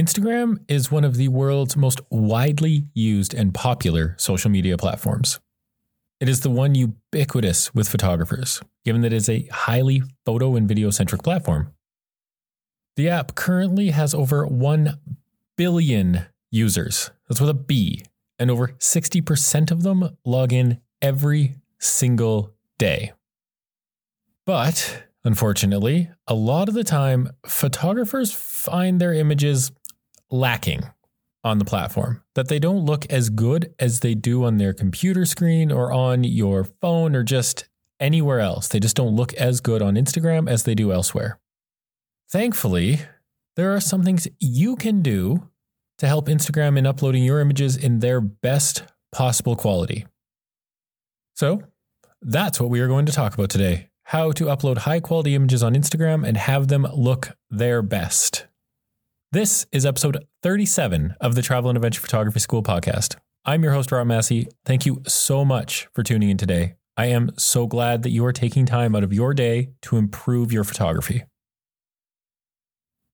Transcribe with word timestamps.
Instagram 0.00 0.58
is 0.66 0.90
one 0.90 1.04
of 1.04 1.18
the 1.18 1.28
world's 1.28 1.76
most 1.76 2.00
widely 2.08 2.86
used 2.94 3.34
and 3.34 3.52
popular 3.52 4.14
social 4.16 4.50
media 4.50 4.78
platforms. 4.78 5.40
It 6.20 6.26
is 6.26 6.40
the 6.40 6.48
one 6.48 6.74
ubiquitous 6.74 7.74
with 7.74 7.86
photographers, 7.86 8.62
given 8.82 9.02
that 9.02 9.12
it 9.12 9.16
is 9.16 9.28
a 9.28 9.46
highly 9.52 10.02
photo 10.24 10.56
and 10.56 10.66
video 10.66 10.88
centric 10.88 11.22
platform. 11.22 11.74
The 12.96 13.10
app 13.10 13.34
currently 13.34 13.90
has 13.90 14.14
over 14.14 14.46
1 14.46 14.98
billion 15.58 16.24
users. 16.50 17.10
That's 17.28 17.42
with 17.42 17.50
a 17.50 17.54
B. 17.54 18.02
And 18.38 18.50
over 18.50 18.68
60% 18.68 19.70
of 19.70 19.82
them 19.82 20.16
log 20.24 20.54
in 20.54 20.80
every 21.02 21.56
single 21.78 22.54
day. 22.78 23.12
But 24.46 25.04
unfortunately, 25.24 26.08
a 26.26 26.32
lot 26.32 26.70
of 26.70 26.74
the 26.74 26.84
time, 26.84 27.32
photographers 27.44 28.32
find 28.32 28.98
their 28.98 29.12
images 29.12 29.72
lacking 30.30 30.82
on 31.42 31.58
the 31.58 31.64
platform, 31.64 32.22
that 32.34 32.48
they 32.48 32.58
don't 32.58 32.84
look 32.84 33.06
as 33.10 33.30
good 33.30 33.74
as 33.78 34.00
they 34.00 34.14
do 34.14 34.44
on 34.44 34.58
their 34.58 34.72
computer 34.72 35.24
screen 35.24 35.72
or 35.72 35.92
on 35.92 36.24
your 36.24 36.64
phone 36.64 37.16
or 37.16 37.22
just 37.22 37.68
anywhere 37.98 38.40
else. 38.40 38.68
They 38.68 38.80
just 38.80 38.96
don't 38.96 39.16
look 39.16 39.32
as 39.34 39.60
good 39.60 39.82
on 39.82 39.94
Instagram 39.94 40.48
as 40.48 40.64
they 40.64 40.74
do 40.74 40.92
elsewhere. 40.92 41.38
Thankfully, 42.30 43.00
there 43.56 43.74
are 43.74 43.80
some 43.80 44.02
things 44.02 44.28
you 44.38 44.76
can 44.76 45.02
do 45.02 45.48
to 45.98 46.06
help 46.06 46.28
Instagram 46.28 46.78
in 46.78 46.86
uploading 46.86 47.24
your 47.24 47.40
images 47.40 47.76
in 47.76 47.98
their 47.98 48.20
best 48.20 48.84
possible 49.12 49.56
quality. 49.56 50.06
So, 51.34 51.62
that's 52.22 52.60
what 52.60 52.70
we 52.70 52.80
are 52.80 52.88
going 52.88 53.06
to 53.06 53.12
talk 53.12 53.34
about 53.34 53.50
today 53.50 53.90
how 54.10 54.32
to 54.32 54.46
upload 54.46 54.78
high 54.78 54.98
quality 54.98 55.36
images 55.36 55.62
on 55.62 55.72
Instagram 55.74 56.26
and 56.26 56.36
have 56.36 56.66
them 56.66 56.84
look 56.92 57.36
their 57.48 57.80
best. 57.80 58.44
This 59.32 59.64
is 59.70 59.86
episode 59.86 60.26
37 60.42 61.14
of 61.20 61.36
the 61.36 61.42
Travel 61.42 61.70
and 61.70 61.76
Adventure 61.76 62.00
Photography 62.00 62.40
School 62.40 62.64
podcast. 62.64 63.14
I'm 63.44 63.62
your 63.62 63.72
host, 63.72 63.92
Rob 63.92 64.08
Massey. 64.08 64.48
Thank 64.64 64.84
you 64.84 65.02
so 65.06 65.44
much 65.44 65.86
for 65.94 66.02
tuning 66.02 66.30
in 66.30 66.36
today. 66.36 66.74
I 66.96 67.06
am 67.06 67.30
so 67.38 67.68
glad 67.68 68.02
that 68.02 68.10
you 68.10 68.24
are 68.24 68.32
taking 68.32 68.66
time 68.66 68.96
out 68.96 69.04
of 69.04 69.12
your 69.12 69.32
day 69.32 69.70
to 69.82 69.98
improve 69.98 70.52
your 70.52 70.64
photography. 70.64 71.22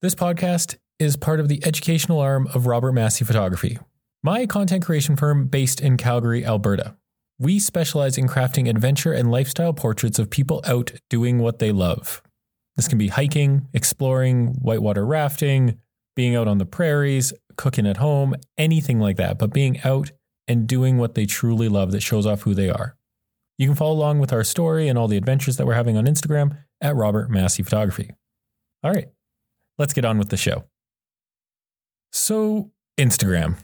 This 0.00 0.14
podcast 0.14 0.78
is 0.98 1.18
part 1.18 1.38
of 1.38 1.48
the 1.48 1.62
educational 1.66 2.20
arm 2.20 2.48
of 2.54 2.66
Robert 2.66 2.92
Massey 2.92 3.26
Photography, 3.26 3.78
my 4.22 4.46
content 4.46 4.86
creation 4.86 5.16
firm 5.16 5.48
based 5.48 5.82
in 5.82 5.98
Calgary, 5.98 6.46
Alberta. 6.46 6.96
We 7.38 7.58
specialize 7.58 8.16
in 8.16 8.26
crafting 8.26 8.70
adventure 8.70 9.12
and 9.12 9.30
lifestyle 9.30 9.74
portraits 9.74 10.18
of 10.18 10.30
people 10.30 10.62
out 10.64 10.92
doing 11.10 11.40
what 11.40 11.58
they 11.58 11.72
love. 11.72 12.22
This 12.74 12.88
can 12.88 12.96
be 12.96 13.08
hiking, 13.08 13.68
exploring, 13.74 14.54
whitewater 14.62 15.04
rafting, 15.04 15.78
being 16.16 16.34
out 16.34 16.48
on 16.48 16.58
the 16.58 16.66
prairies, 16.66 17.32
cooking 17.56 17.86
at 17.86 17.98
home, 17.98 18.34
anything 18.58 18.98
like 18.98 19.16
that, 19.18 19.38
but 19.38 19.52
being 19.52 19.80
out 19.84 20.10
and 20.48 20.66
doing 20.66 20.98
what 20.98 21.14
they 21.14 21.26
truly 21.26 21.68
love 21.68 21.92
that 21.92 22.02
shows 22.02 22.26
off 22.26 22.42
who 22.42 22.54
they 22.54 22.70
are. 22.70 22.96
You 23.58 23.66
can 23.66 23.76
follow 23.76 23.92
along 23.92 24.18
with 24.18 24.32
our 24.32 24.44
story 24.44 24.88
and 24.88 24.98
all 24.98 25.08
the 25.08 25.16
adventures 25.16 25.56
that 25.56 25.66
we're 25.66 25.74
having 25.74 25.96
on 25.96 26.06
Instagram 26.06 26.58
at 26.80 26.96
Robert 26.96 27.30
Massey 27.30 27.62
Photography. 27.62 28.10
All 28.82 28.92
right, 28.92 29.08
let's 29.78 29.92
get 29.92 30.04
on 30.04 30.18
with 30.18 30.28
the 30.28 30.36
show. 30.36 30.64
So, 32.12 32.70
Instagram. 32.98 33.56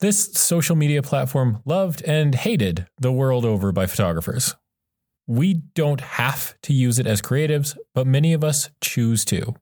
This 0.00 0.32
social 0.32 0.76
media 0.76 1.02
platform 1.02 1.60
loved 1.66 2.02
and 2.04 2.34
hated 2.34 2.86
the 2.98 3.12
world 3.12 3.44
over 3.44 3.70
by 3.70 3.86
photographers. 3.86 4.56
We 5.26 5.54
don't 5.74 6.00
have 6.00 6.54
to 6.62 6.72
use 6.72 6.98
it 6.98 7.06
as 7.06 7.20
creatives, 7.20 7.76
but 7.94 8.06
many 8.06 8.32
of 8.32 8.42
us 8.42 8.70
choose 8.80 9.24
to. 9.26 9.54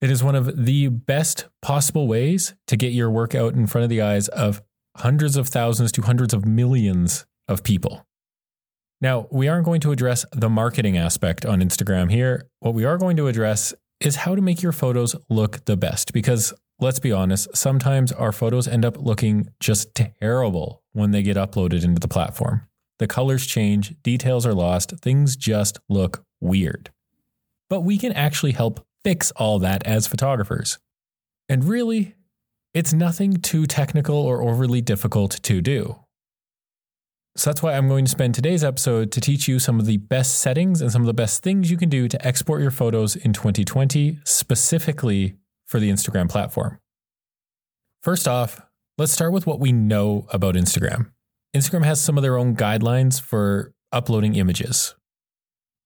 It 0.00 0.10
is 0.10 0.22
one 0.22 0.34
of 0.34 0.66
the 0.66 0.88
best 0.88 1.46
possible 1.62 2.06
ways 2.06 2.54
to 2.66 2.76
get 2.76 2.92
your 2.92 3.10
work 3.10 3.34
out 3.34 3.54
in 3.54 3.66
front 3.66 3.84
of 3.84 3.90
the 3.90 4.02
eyes 4.02 4.28
of 4.28 4.62
hundreds 4.96 5.36
of 5.36 5.48
thousands 5.48 5.90
to 5.92 6.02
hundreds 6.02 6.34
of 6.34 6.44
millions 6.44 7.26
of 7.48 7.62
people. 7.62 8.06
Now, 9.00 9.26
we 9.30 9.48
aren't 9.48 9.64
going 9.64 9.80
to 9.82 9.92
address 9.92 10.24
the 10.32 10.48
marketing 10.48 10.96
aspect 10.96 11.44
on 11.44 11.60
Instagram 11.60 12.10
here. 12.10 12.48
What 12.60 12.74
we 12.74 12.84
are 12.84 12.98
going 12.98 13.16
to 13.18 13.28
address 13.28 13.74
is 14.00 14.16
how 14.16 14.34
to 14.34 14.42
make 14.42 14.62
your 14.62 14.72
photos 14.72 15.16
look 15.28 15.64
the 15.64 15.76
best 15.76 16.12
because 16.12 16.52
let's 16.78 16.98
be 16.98 17.12
honest, 17.12 17.54
sometimes 17.56 18.12
our 18.12 18.32
photos 18.32 18.68
end 18.68 18.84
up 18.84 18.98
looking 18.98 19.48
just 19.60 19.94
terrible 19.94 20.82
when 20.92 21.10
they 21.10 21.22
get 21.22 21.36
uploaded 21.36 21.84
into 21.84 22.00
the 22.00 22.08
platform. 22.08 22.62
The 22.98 23.06
colors 23.06 23.46
change, 23.46 23.94
details 24.02 24.46
are 24.46 24.54
lost, 24.54 24.92
things 25.00 25.36
just 25.36 25.78
look 25.88 26.24
weird. 26.40 26.90
But 27.68 27.80
we 27.80 27.98
can 27.98 28.12
actually 28.12 28.52
help 28.52 28.86
fix 29.06 29.30
all 29.36 29.60
that 29.60 29.86
as 29.86 30.08
photographers. 30.08 30.78
And 31.48 31.62
really, 31.62 32.16
it's 32.74 32.92
nothing 32.92 33.36
too 33.36 33.64
technical 33.64 34.16
or 34.16 34.42
overly 34.42 34.80
difficult 34.80 35.30
to 35.44 35.60
do. 35.60 36.00
So 37.36 37.50
that's 37.50 37.62
why 37.62 37.74
I'm 37.74 37.86
going 37.86 38.04
to 38.04 38.10
spend 38.10 38.34
today's 38.34 38.64
episode 38.64 39.12
to 39.12 39.20
teach 39.20 39.46
you 39.46 39.60
some 39.60 39.78
of 39.78 39.86
the 39.86 39.98
best 39.98 40.40
settings 40.40 40.82
and 40.82 40.90
some 40.90 41.02
of 41.02 41.06
the 41.06 41.14
best 41.14 41.44
things 41.44 41.70
you 41.70 41.76
can 41.76 41.88
do 41.88 42.08
to 42.08 42.26
export 42.26 42.60
your 42.60 42.72
photos 42.72 43.14
in 43.14 43.32
2020, 43.32 44.18
specifically 44.24 45.36
for 45.66 45.78
the 45.78 45.88
Instagram 45.88 46.28
platform. 46.28 46.80
First 48.02 48.26
off, 48.26 48.60
let's 48.98 49.12
start 49.12 49.32
with 49.32 49.46
what 49.46 49.60
we 49.60 49.70
know 49.70 50.26
about 50.32 50.56
Instagram. 50.56 51.12
Instagram 51.54 51.84
has 51.84 52.02
some 52.02 52.16
of 52.18 52.22
their 52.22 52.36
own 52.36 52.56
guidelines 52.56 53.20
for 53.20 53.72
uploading 53.92 54.34
images. 54.34 54.96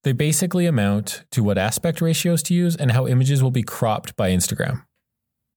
They 0.03 0.13
basically 0.13 0.67
amount 0.67 1.25
to 1.33 1.43
what 1.43 1.59
aspect 1.59 2.01
ratios 2.01 2.43
to 2.45 2.55
use 2.55 2.75
and 2.75 2.93
how 2.93 3.07
images 3.07 3.43
will 3.43 3.51
be 3.51 3.63
cropped 3.63 4.17
by 4.17 4.31
Instagram. 4.31 4.85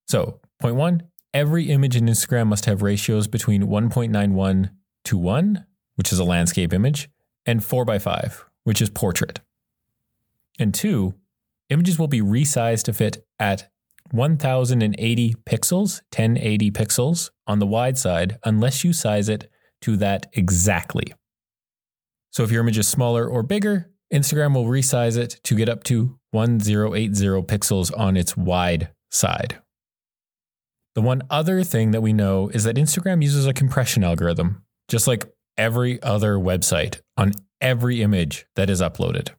So, 0.06 0.40
point 0.60 0.76
one 0.76 1.04
every 1.32 1.70
image 1.70 1.96
in 1.96 2.06
Instagram 2.06 2.46
must 2.46 2.66
have 2.66 2.82
ratios 2.82 3.26
between 3.26 3.64
1.91 3.64 4.70
to 5.06 5.18
1, 5.18 5.66
which 5.96 6.12
is 6.12 6.18
a 6.18 6.24
landscape 6.24 6.72
image, 6.72 7.08
and 7.44 7.64
4 7.64 7.84
by 7.84 7.98
5, 7.98 8.44
which 8.62 8.80
is 8.80 8.88
portrait. 8.90 9.40
And 10.58 10.72
two, 10.72 11.14
images 11.70 11.98
will 11.98 12.06
be 12.06 12.20
resized 12.20 12.84
to 12.84 12.92
fit 12.92 13.26
at 13.40 13.68
1080 14.12 15.34
pixels, 15.44 16.02
1080 16.12 16.70
pixels 16.70 17.30
on 17.46 17.58
the 17.58 17.66
wide 17.66 17.98
side, 17.98 18.38
unless 18.44 18.84
you 18.84 18.92
size 18.92 19.28
it 19.28 19.50
to 19.80 19.96
that 19.96 20.26
exactly. 20.34 21.12
So 22.30 22.44
if 22.44 22.50
your 22.50 22.62
image 22.62 22.78
is 22.78 22.86
smaller 22.86 23.26
or 23.26 23.42
bigger, 23.42 23.90
Instagram 24.12 24.54
will 24.54 24.66
resize 24.66 25.16
it 25.16 25.40
to 25.44 25.54
get 25.54 25.68
up 25.68 25.84
to 25.84 26.18
1080 26.30 27.08
pixels 27.42 27.96
on 27.98 28.16
its 28.16 28.36
wide 28.36 28.90
side. 29.10 29.60
The 30.94 31.02
one 31.02 31.22
other 31.30 31.64
thing 31.64 31.90
that 31.90 32.02
we 32.02 32.12
know 32.12 32.48
is 32.50 32.64
that 32.64 32.76
Instagram 32.76 33.22
uses 33.22 33.46
a 33.46 33.52
compression 33.52 34.04
algorithm, 34.04 34.62
just 34.88 35.06
like 35.06 35.26
every 35.58 36.00
other 36.02 36.36
website 36.36 37.00
on 37.16 37.32
every 37.60 38.02
image 38.02 38.46
that 38.56 38.70
is 38.70 38.80
uploaded. 38.80 39.30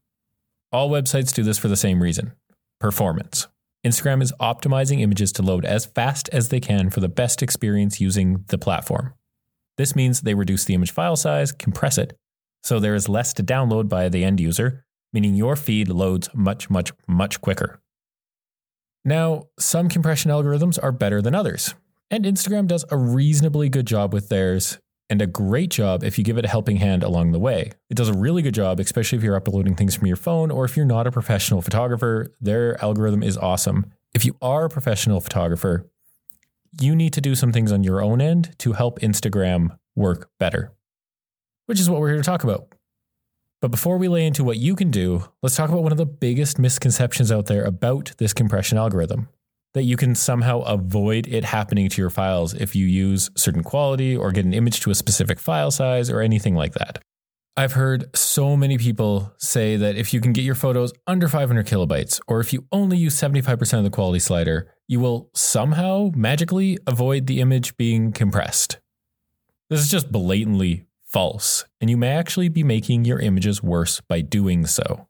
All 0.71 0.89
websites 0.89 1.33
do 1.33 1.43
this 1.43 1.57
for 1.57 1.67
the 1.67 1.77
same 1.77 2.01
reason 2.01 2.33
performance. 2.79 3.47
Instagram 3.85 4.21
is 4.21 4.33
optimizing 4.41 4.99
images 4.99 5.31
to 5.33 5.41
load 5.43 5.63
as 5.63 5.85
fast 5.85 6.27
as 6.33 6.49
they 6.49 6.59
can 6.59 6.89
for 6.89 6.99
the 6.99 7.07
best 7.07 7.41
experience 7.41 8.01
using 8.01 8.43
the 8.47 8.57
platform. 8.57 9.13
This 9.77 9.95
means 9.95 10.21
they 10.21 10.33
reduce 10.33 10.65
the 10.65 10.73
image 10.73 10.91
file 10.91 11.15
size, 11.15 11.51
compress 11.51 11.97
it, 11.97 12.17
so 12.65 12.79
there 12.79 12.95
is 12.95 13.07
less 13.07 13.31
to 13.33 13.43
download 13.43 13.87
by 13.87 14.09
the 14.09 14.23
end 14.23 14.39
user, 14.39 14.85
meaning 15.13 15.35
your 15.35 15.55
feed 15.55 15.87
loads 15.87 16.29
much, 16.33 16.67
much, 16.67 16.91
much 17.07 17.39
quicker. 17.39 17.79
Now, 19.05 19.43
some 19.59 19.87
compression 19.87 20.31
algorithms 20.31 20.79
are 20.81 20.91
better 20.91 21.21
than 21.21 21.35
others, 21.35 21.75
and 22.09 22.25
Instagram 22.25 22.65
does 22.65 22.83
a 22.89 22.97
reasonably 22.97 23.69
good 23.69 23.85
job 23.85 24.13
with 24.13 24.29
theirs 24.29 24.79
and 25.11 25.21
a 25.21 25.27
great 25.27 25.69
job 25.69 26.03
if 26.03 26.17
you 26.17 26.23
give 26.23 26.39
it 26.39 26.45
a 26.45 26.47
helping 26.47 26.77
hand 26.77 27.03
along 27.03 27.33
the 27.33 27.39
way. 27.39 27.71
It 27.91 27.97
does 27.97 28.09
a 28.09 28.17
really 28.17 28.41
good 28.41 28.55
job, 28.55 28.79
especially 28.79 29.19
if 29.19 29.23
you're 29.23 29.35
uploading 29.35 29.75
things 29.75 29.95
from 29.95 30.07
your 30.07 30.17
phone 30.17 30.49
or 30.49 30.65
if 30.65 30.75
you're 30.75 30.87
not 30.87 31.05
a 31.05 31.11
professional 31.11 31.61
photographer. 31.61 32.33
Their 32.41 32.83
algorithm 32.83 33.21
is 33.21 33.37
awesome. 33.37 33.93
If 34.15 34.25
you 34.25 34.37
are 34.41 34.65
a 34.65 34.69
professional 34.69 35.21
photographer, 35.21 35.87
you 36.81 36.95
need 36.95 37.13
to 37.13 37.21
do 37.21 37.35
some 37.35 37.51
things 37.51 37.71
on 37.71 37.83
your 37.83 38.01
own 38.01 38.21
end 38.21 38.56
to 38.57 38.73
help 38.73 39.00
Instagram 39.01 39.77
work 39.95 40.31
better, 40.39 40.73
which 41.65 41.79
is 41.79 41.89
what 41.89 42.00
we're 42.00 42.09
here 42.09 42.17
to 42.17 42.23
talk 42.23 42.44
about. 42.44 42.67
But 43.62 43.71
before 43.71 43.97
we 43.97 44.07
lay 44.07 44.25
into 44.25 44.44
what 44.44 44.57
you 44.57 44.75
can 44.75 44.91
do, 44.91 45.23
let's 45.41 45.56
talk 45.56 45.69
about 45.69 45.83
one 45.83 45.91
of 45.91 45.97
the 45.97 46.06
biggest 46.06 46.59
misconceptions 46.59 47.31
out 47.31 47.47
there 47.47 47.63
about 47.63 48.12
this 48.17 48.33
compression 48.33 48.77
algorithm 48.77 49.29
that 49.73 49.83
you 49.83 49.97
can 49.97 50.15
somehow 50.15 50.62
avoid 50.62 51.27
it 51.27 51.44
happening 51.44 51.89
to 51.89 52.01
your 52.01 52.09
files 52.09 52.53
if 52.53 52.75
you 52.75 52.85
use 52.85 53.29
certain 53.35 53.62
quality 53.62 54.15
or 54.15 54.31
get 54.31 54.45
an 54.45 54.53
image 54.53 54.79
to 54.79 54.89
a 54.89 54.95
specific 54.95 55.38
file 55.38 55.69
size 55.69 56.09
or 56.09 56.21
anything 56.21 56.56
like 56.56 56.73
that. 56.73 57.03
I've 57.57 57.73
heard 57.73 58.15
so 58.15 58.56
many 58.56 58.77
people 58.77 59.33
say 59.38 59.77
that 59.77 59.95
if 59.95 60.13
you 60.13 60.21
can 60.21 60.33
get 60.33 60.44
your 60.44 60.56
photos 60.56 60.94
under 61.07 61.27
500 61.27 61.65
kilobytes, 61.65 62.19
or 62.27 62.39
if 62.39 62.53
you 62.53 62.65
only 62.71 62.97
use 62.97 63.15
75% 63.15 63.77
of 63.77 63.83
the 63.83 63.89
quality 63.89 64.19
slider, 64.19 64.71
you 64.88 65.00
will 65.00 65.29
somehow 65.33 66.11
magically 66.15 66.77
avoid 66.85 67.27
the 67.27 67.39
image 67.39 67.75
being 67.77 68.11
compressed. 68.11 68.79
This 69.69 69.79
is 69.79 69.89
just 69.89 70.11
blatantly 70.11 70.85
false, 71.15 71.63
and 71.79 71.89
you 71.89 71.95
may 71.95 72.09
actually 72.09 72.50
be 72.50 72.62
making 72.62 73.06
your 73.06 73.21
images 73.21 73.63
worse 73.63 74.01
by 74.01 74.19
doing 74.19 74.65
so. 74.65 75.07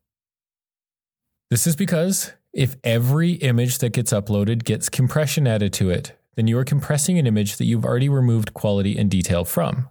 This 1.49 1.65
is 1.65 1.75
because 1.75 2.33
If 2.55 2.77
every 2.85 3.31
image 3.33 3.79
that 3.79 3.91
gets 3.91 4.13
uploaded 4.13 4.63
gets 4.63 4.87
compression 4.87 5.45
added 5.45 5.73
to 5.73 5.89
it, 5.89 6.17
then 6.37 6.47
you 6.47 6.57
are 6.57 6.63
compressing 6.63 7.19
an 7.19 7.27
image 7.27 7.57
that 7.57 7.65
you've 7.65 7.83
already 7.83 8.07
removed 8.07 8.53
quality 8.53 8.97
and 8.97 9.11
detail 9.11 9.43
from. 9.43 9.89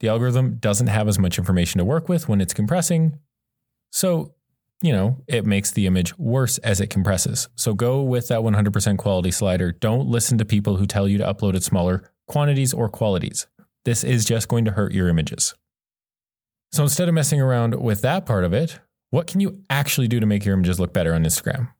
The 0.00 0.08
algorithm 0.08 0.56
doesn't 0.56 0.88
have 0.88 1.08
as 1.08 1.18
much 1.18 1.38
information 1.38 1.78
to 1.78 1.84
work 1.86 2.06
with 2.06 2.28
when 2.28 2.42
it's 2.42 2.52
compressing. 2.52 3.18
So, 3.90 4.34
you 4.82 4.92
know, 4.92 5.22
it 5.26 5.46
makes 5.46 5.70
the 5.70 5.86
image 5.86 6.18
worse 6.18 6.58
as 6.58 6.78
it 6.78 6.90
compresses. 6.90 7.48
So 7.54 7.72
go 7.72 8.02
with 8.02 8.28
that 8.28 8.40
100% 8.40 8.98
quality 8.98 9.30
slider. 9.30 9.72
Don't 9.72 10.06
listen 10.06 10.36
to 10.36 10.44
people 10.44 10.76
who 10.76 10.86
tell 10.86 11.08
you 11.08 11.16
to 11.16 11.24
upload 11.24 11.54
it 11.54 11.62
smaller 11.62 12.12
quantities 12.28 12.74
or 12.74 12.90
qualities. 12.90 13.46
This 13.84 14.02
is 14.04 14.24
just 14.24 14.48
going 14.48 14.64
to 14.64 14.72
hurt 14.72 14.92
your 14.92 15.08
images. 15.08 15.54
So 16.72 16.82
instead 16.82 17.08
of 17.08 17.14
messing 17.14 17.40
around 17.40 17.80
with 17.80 18.00
that 18.02 18.26
part 18.26 18.44
of 18.44 18.52
it, 18.52 18.80
what 19.10 19.26
can 19.26 19.40
you 19.40 19.62
actually 19.70 20.08
do 20.08 20.18
to 20.18 20.26
make 20.26 20.44
your 20.44 20.54
images 20.54 20.80
look 20.80 20.92
better 20.92 21.14
on 21.14 21.24
Instagram? 21.24 21.70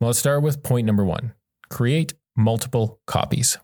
Well, 0.00 0.08
let's 0.08 0.18
start 0.18 0.42
with 0.42 0.62
point 0.62 0.86
number 0.86 1.04
one 1.04 1.34
create 1.68 2.14
multiple 2.36 3.00
copies. 3.06 3.58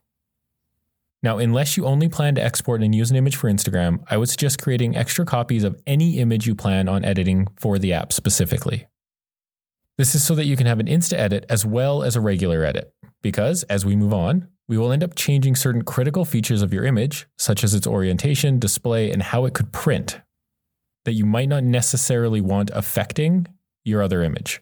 Now, 1.22 1.38
unless 1.38 1.76
you 1.76 1.84
only 1.84 2.08
plan 2.08 2.36
to 2.36 2.42
export 2.42 2.82
and 2.82 2.94
use 2.94 3.10
an 3.10 3.16
image 3.16 3.36
for 3.36 3.50
Instagram, 3.50 4.04
I 4.08 4.16
would 4.16 4.28
suggest 4.28 4.62
creating 4.62 4.96
extra 4.96 5.24
copies 5.24 5.64
of 5.64 5.80
any 5.86 6.18
image 6.18 6.46
you 6.46 6.54
plan 6.54 6.88
on 6.88 7.04
editing 7.04 7.48
for 7.56 7.78
the 7.78 7.92
app 7.92 8.12
specifically. 8.12 8.86
This 9.96 10.14
is 10.14 10.22
so 10.22 10.34
that 10.36 10.44
you 10.44 10.56
can 10.56 10.66
have 10.66 10.78
an 10.78 10.86
Insta 10.86 11.14
edit 11.14 11.44
as 11.48 11.66
well 11.66 12.02
as 12.04 12.14
a 12.14 12.20
regular 12.20 12.62
edit, 12.62 12.94
because 13.20 13.64
as 13.64 13.84
we 13.84 13.96
move 13.96 14.12
on, 14.12 14.48
we 14.68 14.76
will 14.76 14.92
end 14.92 15.02
up 15.02 15.14
changing 15.14 15.56
certain 15.56 15.82
critical 15.82 16.24
features 16.24 16.60
of 16.60 16.72
your 16.72 16.84
image, 16.84 17.26
such 17.38 17.64
as 17.64 17.74
its 17.74 17.86
orientation, 17.86 18.58
display, 18.58 19.10
and 19.10 19.22
how 19.22 19.46
it 19.46 19.54
could 19.54 19.72
print, 19.72 20.20
that 21.06 21.14
you 21.14 21.24
might 21.24 21.48
not 21.48 21.64
necessarily 21.64 22.40
want 22.40 22.70
affecting 22.74 23.46
your 23.84 24.02
other 24.02 24.22
image. 24.22 24.60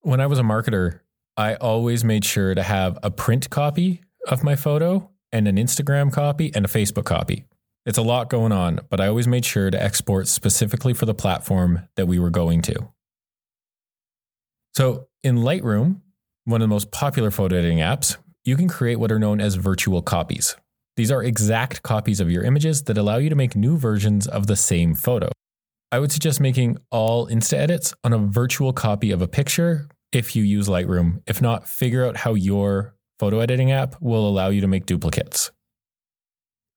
When 0.00 0.20
I 0.20 0.26
was 0.26 0.38
a 0.38 0.42
marketer, 0.42 1.00
I 1.36 1.54
always 1.56 2.02
made 2.02 2.24
sure 2.24 2.54
to 2.54 2.62
have 2.62 2.98
a 3.02 3.10
print 3.10 3.50
copy 3.50 4.02
of 4.26 4.42
my 4.42 4.56
photo 4.56 5.10
and 5.30 5.46
an 5.46 5.56
Instagram 5.56 6.10
copy 6.10 6.50
and 6.54 6.64
a 6.64 6.68
Facebook 6.68 7.04
copy. 7.04 7.44
It's 7.84 7.98
a 7.98 8.02
lot 8.02 8.30
going 8.30 8.52
on, 8.52 8.80
but 8.90 9.00
I 9.00 9.06
always 9.06 9.28
made 9.28 9.44
sure 9.44 9.70
to 9.70 9.82
export 9.82 10.28
specifically 10.28 10.94
for 10.94 11.06
the 11.06 11.14
platform 11.14 11.88
that 11.96 12.06
we 12.06 12.18
were 12.18 12.30
going 12.30 12.62
to. 12.62 12.88
So 14.74 15.08
in 15.22 15.38
Lightroom, 15.38 16.00
one 16.44 16.62
of 16.62 16.68
the 16.68 16.74
most 16.74 16.90
popular 16.90 17.30
photo 17.30 17.56
editing 17.56 17.78
apps, 17.78 18.16
you 18.48 18.56
can 18.56 18.66
create 18.66 18.96
what 18.96 19.12
are 19.12 19.18
known 19.18 19.42
as 19.42 19.56
virtual 19.56 20.00
copies. 20.00 20.56
These 20.96 21.10
are 21.10 21.22
exact 21.22 21.82
copies 21.82 22.18
of 22.18 22.30
your 22.30 22.42
images 22.42 22.84
that 22.84 22.96
allow 22.96 23.18
you 23.18 23.28
to 23.28 23.36
make 23.36 23.54
new 23.54 23.76
versions 23.76 24.26
of 24.26 24.46
the 24.46 24.56
same 24.56 24.94
photo. 24.94 25.30
I 25.92 25.98
would 25.98 26.10
suggest 26.10 26.40
making 26.40 26.78
all 26.90 27.28
Insta 27.28 27.58
edits 27.58 27.92
on 28.04 28.14
a 28.14 28.18
virtual 28.18 28.72
copy 28.72 29.10
of 29.10 29.20
a 29.20 29.28
picture 29.28 29.86
if 30.12 30.34
you 30.34 30.42
use 30.42 30.66
Lightroom. 30.66 31.20
If 31.26 31.42
not, 31.42 31.68
figure 31.68 32.06
out 32.06 32.16
how 32.16 32.32
your 32.32 32.94
photo 33.18 33.40
editing 33.40 33.70
app 33.70 34.00
will 34.00 34.26
allow 34.26 34.48
you 34.48 34.62
to 34.62 34.66
make 34.66 34.86
duplicates. 34.86 35.50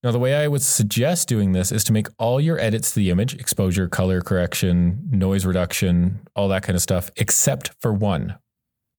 Now, 0.03 0.12
the 0.12 0.19
way 0.19 0.35
I 0.35 0.50
would 0.50 0.62
suggest 0.62 1.29
doing 1.29 1.53
this 1.53 1.71
is 1.71 1.85
to 1.85 1.94
make 1.94 2.07
all 2.19 2.41
your 2.41 2.59
edits 2.59 2.89
to 2.89 2.95
the 2.95 3.12
image 3.12 3.33
exposure, 3.35 3.88
color 3.88 4.19
correction, 4.19 5.07
noise 5.09 5.45
reduction, 5.45 6.19
all 6.35 6.50
that 6.50 6.63
kind 6.63 6.75
of 6.75 6.81
stuff, 6.81 7.12
except 7.15 7.71
for 7.79 7.94
one. 7.94 8.35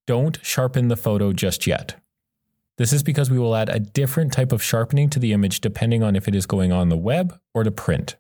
Don't 0.07 0.39
sharpen 0.43 0.89
the 0.89 0.97
photo 0.97 1.35
just 1.35 1.67
yet. 1.67 2.02
This 2.83 2.93
is 2.93 3.05
because 3.05 3.31
we 3.31 3.39
will 3.39 3.55
add 3.55 3.69
a 3.69 3.79
different 3.79 4.33
type 4.33 4.51
of 4.51 4.61
sharpening 4.61 5.09
to 5.11 5.21
the 5.21 5.33
image 5.33 5.61
depending 5.61 6.03
on 6.03 6.17
if 6.17 6.27
it 6.27 6.35
is 6.35 6.47
going 6.47 6.73
on 6.73 6.89
the 6.89 6.97
web 6.97 7.39
or 7.55 7.63
to 7.63 7.71
print. 7.71 8.17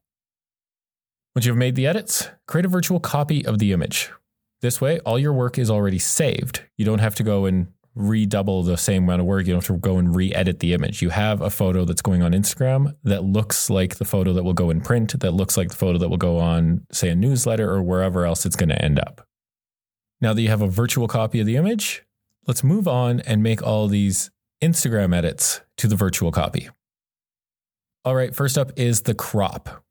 Once 1.34 1.44
you've 1.44 1.56
made 1.56 1.74
the 1.74 1.84
edits, 1.84 2.28
create 2.46 2.64
a 2.64 2.68
virtual 2.68 3.00
copy 3.00 3.44
of 3.44 3.58
the 3.58 3.72
image. 3.72 4.12
This 4.60 4.80
way, 4.80 5.00
all 5.00 5.18
your 5.18 5.32
work 5.32 5.58
is 5.58 5.68
already 5.68 5.98
saved. 5.98 6.62
You 6.76 6.84
don't 6.84 7.00
have 7.00 7.16
to 7.16 7.24
go 7.24 7.44
and 7.44 7.72
redouble 7.96 8.62
the 8.62 8.76
same 8.76 9.02
amount 9.02 9.22
of 9.22 9.26
work. 9.26 9.48
You 9.48 9.54
don't 9.54 9.66
have 9.66 9.76
to 9.76 9.80
go 9.80 9.98
and 9.98 10.14
re 10.14 10.32
edit 10.32 10.60
the 10.60 10.74
image. 10.74 11.02
You 11.02 11.10
have 11.10 11.40
a 11.40 11.50
photo 11.50 11.84
that's 11.84 12.00
going 12.00 12.22
on 12.22 12.30
Instagram 12.30 12.94
that 13.02 13.24
looks 13.24 13.68
like 13.68 13.96
the 13.96 14.04
photo 14.04 14.32
that 14.32 14.44
will 14.44 14.54
go 14.54 14.70
in 14.70 14.80
print, 14.80 15.18
that 15.18 15.32
looks 15.32 15.56
like 15.56 15.70
the 15.70 15.76
photo 15.76 15.98
that 15.98 16.08
will 16.08 16.16
go 16.16 16.38
on, 16.38 16.86
say, 16.92 17.08
a 17.08 17.16
newsletter 17.16 17.68
or 17.68 17.82
wherever 17.82 18.24
else 18.24 18.46
it's 18.46 18.54
going 18.54 18.68
to 18.68 18.80
end 18.80 19.00
up. 19.00 19.26
Now 20.20 20.32
that 20.32 20.40
you 20.40 20.50
have 20.50 20.62
a 20.62 20.68
virtual 20.68 21.08
copy 21.08 21.40
of 21.40 21.46
the 21.46 21.56
image, 21.56 22.04
let's 22.46 22.62
move 22.62 22.86
on 22.86 23.18
and 23.22 23.42
make 23.42 23.60
all 23.60 23.88
these 23.88 24.30
Instagram 24.62 25.14
edits 25.14 25.60
to 25.76 25.88
the 25.88 25.96
virtual 25.96 26.30
copy. 26.30 26.68
All 28.04 28.14
right, 28.14 28.34
first 28.34 28.56
up 28.56 28.70
is 28.76 29.02
the 29.02 29.14
crop. 29.14 29.84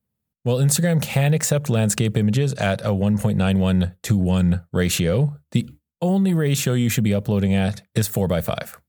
Well, 0.46 0.58
Instagram 0.58 1.02
can 1.02 1.34
accept 1.34 1.70
landscape 1.70 2.16
images 2.16 2.54
at 2.54 2.82
a 2.82 2.90
1.91 2.90 3.96
to 4.04 4.18
1 4.18 4.66
ratio. 4.72 5.38
The 5.52 5.70
only 6.02 6.34
ratio 6.34 6.74
you 6.74 6.90
should 6.90 7.04
be 7.04 7.14
uploading 7.14 7.54
at 7.54 7.82
is 7.94 8.08
4 8.08 8.28
by 8.28 8.42
5. 8.42 8.80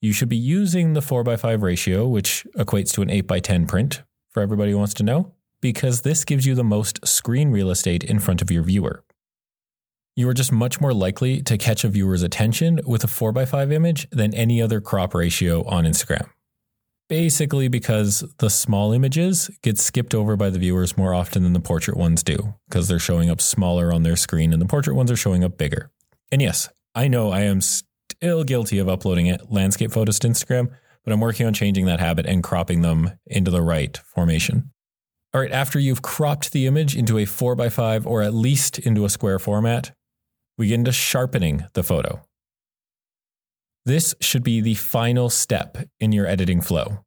You 0.00 0.12
should 0.12 0.28
be 0.28 0.36
using 0.36 0.94
the 0.94 1.02
4 1.02 1.22
by 1.22 1.36
5 1.36 1.62
ratio, 1.62 2.06
which 2.06 2.46
equates 2.56 2.92
to 2.94 3.02
an 3.02 3.10
8 3.10 3.26
by 3.26 3.40
10 3.40 3.66
print 3.66 4.02
for 4.30 4.42
everybody 4.42 4.70
who 4.70 4.78
wants 4.78 4.94
to 4.94 5.02
know, 5.02 5.32
because 5.60 6.00
this 6.02 6.24
gives 6.24 6.46
you 6.46 6.54
the 6.54 6.64
most 6.64 7.06
screen 7.06 7.50
real 7.50 7.70
estate 7.70 8.04
in 8.04 8.18
front 8.20 8.42
of 8.42 8.50
your 8.50 8.62
viewer. 8.62 9.04
You 10.14 10.28
are 10.28 10.34
just 10.34 10.52
much 10.52 10.78
more 10.78 10.92
likely 10.92 11.40
to 11.42 11.56
catch 11.56 11.84
a 11.84 11.88
viewer's 11.88 12.22
attention 12.22 12.80
with 12.84 13.02
a 13.02 13.06
4 13.06 13.32
by 13.32 13.46
5 13.46 13.72
image 13.72 14.10
than 14.10 14.34
any 14.34 14.60
other 14.60 14.78
crop 14.78 15.14
ratio 15.14 15.64
on 15.64 15.84
Instagram. 15.84 16.28
Basically, 17.08 17.68
because 17.68 18.22
the 18.38 18.50
small 18.50 18.92
images 18.92 19.50
get 19.62 19.78
skipped 19.78 20.14
over 20.14 20.36
by 20.36 20.50
the 20.50 20.58
viewers 20.58 20.98
more 20.98 21.14
often 21.14 21.42
than 21.42 21.54
the 21.54 21.60
portrait 21.60 21.96
ones 21.96 22.22
do, 22.22 22.54
because 22.68 22.88
they're 22.88 22.98
showing 22.98 23.30
up 23.30 23.40
smaller 23.40 23.90
on 23.90 24.02
their 24.02 24.16
screen 24.16 24.52
and 24.52 24.60
the 24.60 24.66
portrait 24.66 24.96
ones 24.96 25.10
are 25.10 25.16
showing 25.16 25.44
up 25.44 25.56
bigger. 25.56 25.90
And 26.30 26.42
yes, 26.42 26.68
I 26.94 27.08
know 27.08 27.30
I 27.30 27.40
am 27.42 27.62
still 27.62 28.44
guilty 28.44 28.78
of 28.78 28.90
uploading 28.90 29.26
it, 29.26 29.50
landscape 29.50 29.92
photos 29.92 30.18
to 30.20 30.28
Instagram, 30.28 30.68
but 31.04 31.12
I'm 31.14 31.20
working 31.20 31.46
on 31.46 31.54
changing 31.54 31.86
that 31.86 32.00
habit 32.00 32.26
and 32.26 32.42
cropping 32.42 32.82
them 32.82 33.12
into 33.26 33.50
the 33.50 33.62
right 33.62 33.96
formation. 33.96 34.72
All 35.32 35.40
right, 35.40 35.50
after 35.50 35.78
you've 35.78 36.02
cropped 36.02 36.52
the 36.52 36.66
image 36.66 36.94
into 36.94 37.16
a 37.16 37.24
4x5 37.24 38.04
or 38.04 38.20
at 38.20 38.34
least 38.34 38.78
into 38.78 39.06
a 39.06 39.10
square 39.10 39.38
format, 39.38 39.92
we 40.58 40.68
get 40.68 40.74
into 40.74 40.92
sharpening 40.92 41.64
the 41.74 41.82
photo. 41.82 42.22
This 43.84 44.14
should 44.20 44.44
be 44.44 44.60
the 44.60 44.74
final 44.74 45.28
step 45.28 45.76
in 45.98 46.12
your 46.12 46.26
editing 46.26 46.60
flow. 46.60 47.04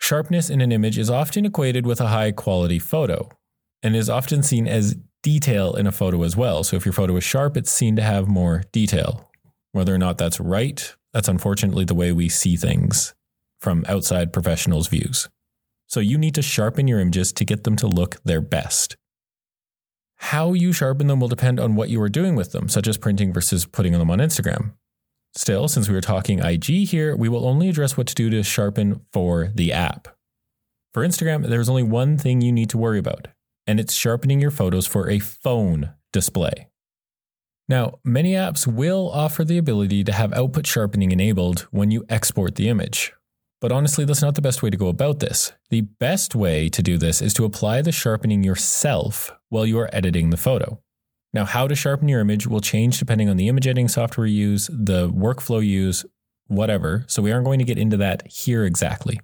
Sharpness 0.00 0.50
in 0.50 0.60
an 0.60 0.70
image 0.70 0.98
is 0.98 1.10
often 1.10 1.46
equated 1.46 1.86
with 1.86 2.00
a 2.00 2.08
high 2.08 2.30
quality 2.30 2.78
photo 2.78 3.28
and 3.82 3.96
is 3.96 4.10
often 4.10 4.42
seen 4.42 4.68
as 4.68 4.96
detail 5.22 5.74
in 5.74 5.86
a 5.86 5.92
photo 5.92 6.22
as 6.22 6.36
well. 6.36 6.62
So 6.62 6.76
if 6.76 6.84
your 6.84 6.92
photo 6.92 7.16
is 7.16 7.24
sharp, 7.24 7.56
it's 7.56 7.72
seen 7.72 7.96
to 7.96 8.02
have 8.02 8.28
more 8.28 8.62
detail. 8.72 9.30
Whether 9.72 9.94
or 9.94 9.98
not 9.98 10.18
that's 10.18 10.38
right, 10.38 10.94
that's 11.12 11.28
unfortunately 11.28 11.84
the 11.84 11.94
way 11.94 12.12
we 12.12 12.28
see 12.28 12.56
things 12.56 13.14
from 13.60 13.84
outside 13.88 14.32
professionals' 14.32 14.88
views. 14.88 15.28
So 15.88 16.00
you 16.00 16.18
need 16.18 16.34
to 16.34 16.42
sharpen 16.42 16.86
your 16.86 17.00
images 17.00 17.32
to 17.32 17.44
get 17.44 17.64
them 17.64 17.76
to 17.76 17.86
look 17.86 18.16
their 18.24 18.40
best. 18.40 18.96
How 20.18 20.52
you 20.52 20.72
sharpen 20.72 21.06
them 21.06 21.20
will 21.20 21.28
depend 21.28 21.60
on 21.60 21.74
what 21.74 21.90
you 21.90 22.00
are 22.02 22.08
doing 22.08 22.34
with 22.34 22.52
them, 22.52 22.68
such 22.68 22.88
as 22.88 22.96
printing 22.96 23.32
versus 23.32 23.66
putting 23.66 23.92
them 23.92 24.10
on 24.10 24.18
Instagram. 24.18 24.72
Still, 25.34 25.68
since 25.68 25.88
we 25.88 25.96
are 25.96 26.00
talking 26.00 26.38
IG 26.38 26.88
here, 26.88 27.16
we 27.16 27.28
will 27.28 27.46
only 27.46 27.68
address 27.68 27.96
what 27.96 28.06
to 28.06 28.14
do 28.14 28.30
to 28.30 28.42
sharpen 28.42 29.00
for 29.12 29.50
the 29.54 29.72
app. 29.72 30.08
For 30.92 31.04
Instagram, 31.04 31.48
there's 31.48 31.68
only 31.68 31.82
one 31.82 32.16
thing 32.16 32.40
you 32.40 32.52
need 32.52 32.70
to 32.70 32.78
worry 32.78 32.98
about 32.98 33.28
and 33.66 33.80
it's 33.80 33.94
sharpening 33.94 34.40
your 34.40 34.50
photos 34.50 34.86
for 34.86 35.08
a 35.08 35.18
phone 35.18 35.92
display. 36.12 36.68
Now, 37.68 37.98
many 38.04 38.32
apps 38.32 38.66
will 38.66 39.10
offer 39.10 39.44
the 39.44 39.58
ability 39.58 40.04
to 40.04 40.12
have 40.12 40.34
output 40.34 40.66
sharpening 40.66 41.12
enabled 41.12 41.60
when 41.70 41.90
you 41.90 42.04
export 42.08 42.56
the 42.56 42.68
image. 42.68 43.12
But 43.60 43.72
honestly, 43.72 44.04
that's 44.04 44.20
not 44.20 44.34
the 44.34 44.42
best 44.42 44.62
way 44.62 44.68
to 44.68 44.76
go 44.76 44.88
about 44.88 45.20
this. 45.20 45.52
The 45.70 45.80
best 45.80 46.34
way 46.34 46.68
to 46.68 46.82
do 46.82 46.98
this 46.98 47.22
is 47.22 47.32
to 47.34 47.46
apply 47.46 47.80
the 47.80 47.92
sharpening 47.92 48.44
yourself 48.44 49.32
while 49.54 49.64
you 49.64 49.78
are 49.78 49.88
editing 49.92 50.30
the 50.30 50.36
photo. 50.36 50.80
Now, 51.32 51.44
how 51.44 51.68
to 51.68 51.76
sharpen 51.76 52.08
your 52.08 52.20
image 52.20 52.46
will 52.46 52.60
change 52.60 52.98
depending 52.98 53.28
on 53.28 53.36
the 53.36 53.48
image 53.48 53.66
editing 53.66 53.88
software 53.88 54.26
you 54.26 54.50
use, 54.50 54.68
the 54.72 55.08
workflow 55.10 55.64
you 55.64 55.70
use, 55.70 56.04
whatever. 56.48 57.04
So 57.06 57.22
we 57.22 57.32
aren't 57.32 57.44
going 57.44 57.60
to 57.60 57.64
get 57.64 57.78
into 57.78 57.96
that 57.98 58.26
here 58.26 58.64
exactly. 58.64 59.20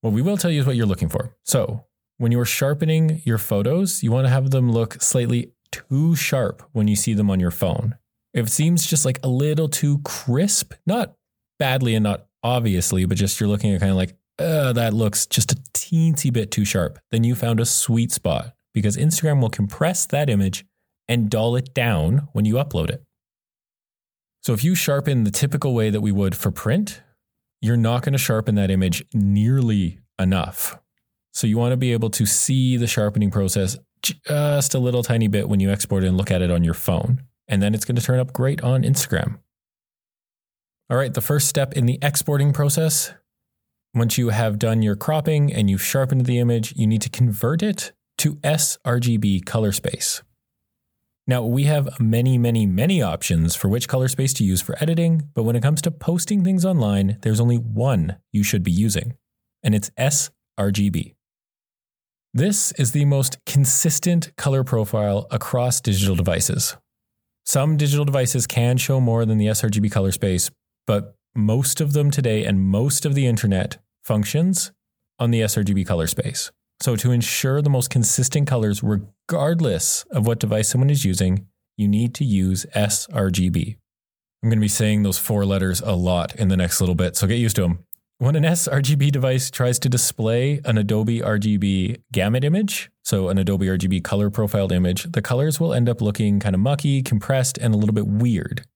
What 0.00 0.14
we 0.14 0.22
will 0.22 0.38
tell 0.38 0.50
you 0.50 0.60
is 0.60 0.66
what 0.66 0.76
you're 0.76 0.86
looking 0.86 1.10
for. 1.10 1.36
So 1.44 1.84
when 2.16 2.32
you're 2.32 2.46
sharpening 2.46 3.20
your 3.24 3.38
photos, 3.38 4.02
you 4.02 4.10
want 4.10 4.26
to 4.26 4.30
have 4.30 4.50
them 4.50 4.72
look 4.72 5.02
slightly 5.02 5.52
too 5.70 6.16
sharp 6.16 6.62
when 6.72 6.88
you 6.88 6.96
see 6.96 7.14
them 7.14 7.30
on 7.30 7.40
your 7.40 7.50
phone. 7.50 7.96
If 8.32 8.46
it 8.46 8.50
seems 8.50 8.86
just 8.86 9.04
like 9.04 9.20
a 9.22 9.28
little 9.28 9.68
too 9.68 9.98
crisp, 9.98 10.72
not 10.86 11.14
badly 11.58 11.94
and 11.94 12.04
not 12.04 12.26
obviously, 12.42 13.04
but 13.04 13.18
just 13.18 13.38
you're 13.38 13.48
looking 13.48 13.74
at 13.74 13.80
kind 13.80 13.90
of 13.90 13.96
like, 13.96 14.16
uh, 14.38 14.72
that 14.72 14.94
looks 14.94 15.26
just 15.26 15.52
a 15.52 15.56
teensy 15.74 16.32
bit 16.32 16.50
too 16.50 16.64
sharp, 16.64 16.98
then 17.10 17.22
you 17.22 17.34
found 17.34 17.60
a 17.60 17.66
sweet 17.66 18.12
spot 18.12 18.54
because 18.72 18.96
Instagram 18.96 19.40
will 19.40 19.50
compress 19.50 20.06
that 20.06 20.30
image 20.30 20.64
and 21.08 21.30
dull 21.30 21.56
it 21.56 21.74
down 21.74 22.28
when 22.32 22.44
you 22.44 22.54
upload 22.54 22.90
it. 22.90 23.02
So 24.42 24.52
if 24.52 24.64
you 24.64 24.74
sharpen 24.74 25.24
the 25.24 25.30
typical 25.30 25.74
way 25.74 25.90
that 25.90 26.00
we 26.00 26.12
would 26.12 26.34
for 26.34 26.50
print, 26.50 27.02
you're 27.60 27.76
not 27.76 28.02
going 28.02 28.12
to 28.12 28.18
sharpen 28.18 28.54
that 28.54 28.70
image 28.70 29.04
nearly 29.12 29.98
enough. 30.18 30.78
So 31.32 31.46
you 31.46 31.58
want 31.58 31.72
to 31.72 31.76
be 31.76 31.92
able 31.92 32.10
to 32.10 32.26
see 32.26 32.76
the 32.76 32.86
sharpening 32.86 33.30
process 33.30 33.76
just 34.02 34.74
a 34.74 34.78
little 34.78 35.02
tiny 35.02 35.28
bit 35.28 35.48
when 35.48 35.60
you 35.60 35.70
export 35.70 36.04
it 36.04 36.06
and 36.08 36.16
look 36.16 36.30
at 36.30 36.42
it 36.42 36.50
on 36.50 36.64
your 36.64 36.74
phone. 36.74 37.22
and 37.50 37.60
then 37.60 37.74
it's 37.74 37.84
going 37.84 37.96
to 37.96 38.02
turn 38.02 38.20
up 38.20 38.32
great 38.32 38.62
on 38.62 38.84
Instagram. 38.84 39.40
All 40.88 40.96
right, 40.96 41.12
the 41.12 41.20
first 41.20 41.48
step 41.48 41.72
in 41.74 41.84
the 41.84 41.98
exporting 42.00 42.52
process, 42.52 43.12
once 43.92 44.16
you 44.16 44.28
have 44.28 44.58
done 44.58 44.82
your 44.82 44.94
cropping 44.94 45.52
and 45.52 45.68
you've 45.68 45.82
sharpened 45.82 46.26
the 46.26 46.38
image, 46.38 46.72
you 46.76 46.86
need 46.86 47.02
to 47.02 47.10
convert 47.10 47.62
it 47.62 47.92
to 48.20 48.34
sRGB 48.36 49.46
color 49.46 49.72
space. 49.72 50.22
Now, 51.26 51.42
we 51.42 51.64
have 51.64 51.98
many, 51.98 52.36
many, 52.36 52.66
many 52.66 53.00
options 53.00 53.56
for 53.56 53.68
which 53.68 53.88
color 53.88 54.08
space 54.08 54.34
to 54.34 54.44
use 54.44 54.60
for 54.60 54.76
editing, 54.78 55.30
but 55.32 55.44
when 55.44 55.56
it 55.56 55.62
comes 55.62 55.80
to 55.82 55.90
posting 55.90 56.44
things 56.44 56.66
online, 56.66 57.16
there's 57.22 57.40
only 57.40 57.56
one 57.56 58.16
you 58.30 58.42
should 58.42 58.62
be 58.62 58.72
using, 58.72 59.14
and 59.62 59.74
it's 59.74 59.90
sRGB. 59.98 61.14
This 62.34 62.72
is 62.72 62.92
the 62.92 63.06
most 63.06 63.38
consistent 63.46 64.36
color 64.36 64.64
profile 64.64 65.26
across 65.30 65.80
digital 65.80 66.14
devices. 66.14 66.76
Some 67.46 67.78
digital 67.78 68.04
devices 68.04 68.46
can 68.46 68.76
show 68.76 69.00
more 69.00 69.24
than 69.24 69.38
the 69.38 69.46
sRGB 69.46 69.90
color 69.90 70.12
space, 70.12 70.50
but 70.86 71.16
most 71.34 71.80
of 71.80 71.94
them 71.94 72.10
today 72.10 72.44
and 72.44 72.60
most 72.60 73.06
of 73.06 73.14
the 73.14 73.26
internet 73.26 73.78
functions 74.04 74.72
on 75.18 75.30
the 75.30 75.40
sRGB 75.40 75.86
color 75.86 76.06
space. 76.06 76.50
So, 76.80 76.96
to 76.96 77.12
ensure 77.12 77.60
the 77.60 77.68
most 77.68 77.90
consistent 77.90 78.48
colors, 78.48 78.82
regardless 78.82 80.04
of 80.10 80.26
what 80.26 80.40
device 80.40 80.70
someone 80.70 80.88
is 80.88 81.04
using, 81.04 81.46
you 81.76 81.86
need 81.86 82.14
to 82.14 82.24
use 82.24 82.64
sRGB. 82.74 83.76
I'm 84.42 84.48
going 84.48 84.58
to 84.58 84.64
be 84.64 84.68
saying 84.68 85.02
those 85.02 85.18
four 85.18 85.44
letters 85.44 85.82
a 85.82 85.92
lot 85.92 86.34
in 86.36 86.48
the 86.48 86.56
next 86.56 86.80
little 86.80 86.94
bit, 86.94 87.16
so 87.16 87.26
get 87.26 87.34
used 87.34 87.56
to 87.56 87.62
them. 87.62 87.84
When 88.16 88.34
an 88.34 88.44
sRGB 88.44 89.12
device 89.12 89.50
tries 89.50 89.78
to 89.78 89.90
display 89.90 90.60
an 90.64 90.78
Adobe 90.78 91.20
RGB 91.20 92.02
gamut 92.12 92.44
image, 92.44 92.90
so 93.02 93.28
an 93.28 93.36
Adobe 93.36 93.66
RGB 93.66 94.02
color 94.02 94.30
profiled 94.30 94.72
image, 94.72 95.04
the 95.12 95.22
colors 95.22 95.60
will 95.60 95.74
end 95.74 95.88
up 95.88 96.00
looking 96.00 96.40
kind 96.40 96.54
of 96.54 96.60
mucky, 96.60 97.02
compressed, 97.02 97.58
and 97.58 97.74
a 97.74 97.78
little 97.78 97.94
bit 97.94 98.06
weird. 98.06 98.66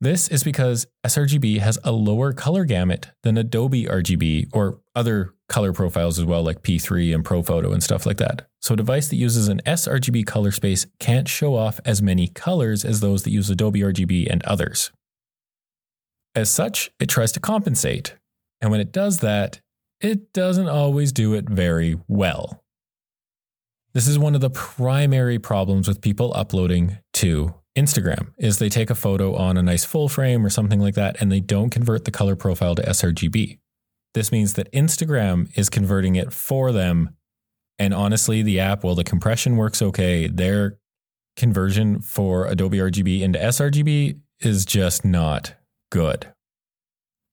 This 0.00 0.28
is 0.28 0.44
because 0.44 0.86
sRGB 1.06 1.58
has 1.60 1.78
a 1.82 1.90
lower 1.90 2.32
color 2.34 2.64
gamut 2.64 3.12
than 3.22 3.38
Adobe 3.38 3.86
RGB 3.86 4.50
or 4.52 4.80
other 4.94 5.32
color 5.48 5.72
profiles 5.72 6.18
as 6.18 6.24
well, 6.26 6.42
like 6.42 6.62
P3 6.62 7.14
and 7.14 7.24
ProPhoto 7.24 7.72
and 7.72 7.82
stuff 7.82 8.04
like 8.04 8.18
that. 8.18 8.46
So 8.60 8.74
a 8.74 8.76
device 8.76 9.08
that 9.08 9.16
uses 9.16 9.48
an 9.48 9.62
sRGB 9.64 10.26
color 10.26 10.50
space 10.50 10.86
can't 10.98 11.28
show 11.28 11.54
off 11.54 11.80
as 11.84 12.02
many 12.02 12.28
colors 12.28 12.84
as 12.84 13.00
those 13.00 13.22
that 13.22 13.30
use 13.30 13.48
Adobe 13.48 13.80
RGB 13.80 14.30
and 14.30 14.42
others. 14.44 14.92
As 16.34 16.50
such, 16.50 16.90
it 17.00 17.08
tries 17.08 17.32
to 17.32 17.40
compensate. 17.40 18.16
And 18.60 18.70
when 18.70 18.80
it 18.80 18.92
does 18.92 19.20
that, 19.20 19.60
it 20.02 20.34
doesn't 20.34 20.68
always 20.68 21.10
do 21.10 21.32
it 21.32 21.48
very 21.48 21.96
well. 22.06 22.62
This 23.94 24.06
is 24.06 24.18
one 24.18 24.34
of 24.34 24.42
the 24.42 24.50
primary 24.50 25.38
problems 25.38 25.88
with 25.88 26.02
people 26.02 26.32
uploading 26.34 26.98
to 27.14 27.54
Instagram 27.76 28.32
is 28.38 28.58
they 28.58 28.68
take 28.68 28.90
a 28.90 28.94
photo 28.94 29.34
on 29.34 29.56
a 29.56 29.62
nice 29.62 29.84
full 29.84 30.08
frame 30.08 30.44
or 30.44 30.50
something 30.50 30.80
like 30.80 30.94
that 30.94 31.20
and 31.20 31.30
they 31.30 31.40
don't 31.40 31.70
convert 31.70 32.04
the 32.04 32.10
color 32.10 32.34
profile 32.34 32.74
to 32.74 32.82
sRGB. 32.82 33.58
This 34.14 34.32
means 34.32 34.54
that 34.54 34.72
Instagram 34.72 35.50
is 35.58 35.68
converting 35.68 36.16
it 36.16 36.32
for 36.32 36.72
them. 36.72 37.10
And 37.78 37.92
honestly, 37.92 38.42
the 38.42 38.58
app, 38.58 38.82
well, 38.82 38.94
the 38.94 39.04
compression 39.04 39.56
works 39.56 39.82
okay. 39.82 40.26
Their 40.26 40.78
conversion 41.36 42.00
for 42.00 42.46
Adobe 42.46 42.78
RGB 42.78 43.20
into 43.20 43.38
sRGB 43.38 44.18
is 44.40 44.64
just 44.64 45.04
not 45.04 45.54
good. 45.90 46.32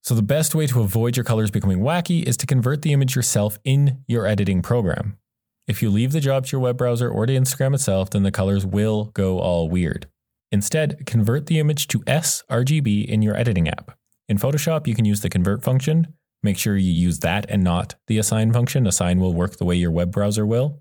So, 0.04 0.14
the 0.14 0.22
best 0.22 0.54
way 0.54 0.68
to 0.68 0.82
avoid 0.82 1.16
your 1.16 1.24
colors 1.24 1.50
becoming 1.50 1.80
wacky 1.80 2.24
is 2.24 2.36
to 2.38 2.46
convert 2.46 2.82
the 2.82 2.92
image 2.92 3.16
yourself 3.16 3.58
in 3.64 4.04
your 4.06 4.28
editing 4.28 4.62
program. 4.62 5.18
If 5.66 5.82
you 5.82 5.90
leave 5.90 6.12
the 6.12 6.20
job 6.20 6.46
to 6.46 6.52
your 6.52 6.62
web 6.62 6.78
browser 6.78 7.10
or 7.10 7.26
to 7.26 7.34
Instagram 7.34 7.74
itself, 7.74 8.10
then 8.10 8.24
the 8.24 8.32
colors 8.32 8.66
will 8.66 9.06
go 9.14 9.40
all 9.40 9.70
weird. 9.70 10.08
Instead, 10.54 11.08
convert 11.08 11.48
the 11.48 11.60
image 11.60 11.88
to 11.88 12.00
sRGB 12.02 13.08
in 13.08 13.24
your 13.24 13.36
editing 13.36 13.68
app. 13.68 13.98
In 14.30 14.38
Photoshop, 14.38 14.86
you 14.86 14.94
can 14.94 15.04
use 15.04 15.22
the 15.22 15.30
convert 15.30 15.64
function. 15.64 16.14
Make 16.44 16.60
sure 16.60 16.78
you 16.78 16.92
use 16.92 17.22
that 17.22 17.48
and 17.50 17.64
not 17.64 17.96
the 18.06 18.20
assign 18.20 18.54
function. 18.54 18.86
Assign 18.86 19.20
will 19.20 19.34
work 19.34 19.58
the 19.58 19.66
way 19.66 19.76
your 19.76 19.90
web 19.90 20.12
browser 20.12 20.46
will. 20.46 20.80